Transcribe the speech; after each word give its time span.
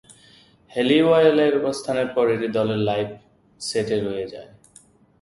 হ্যালিওয়েলের 0.71 1.53
প্রস্থানের 1.61 2.09
পর 2.15 2.25
এটি 2.29 2.47
দলের 2.57 2.81
লাইভ 2.89 3.07
সেটে 3.61 3.95
রয়ে 3.99 4.25
যায়। 4.27 4.49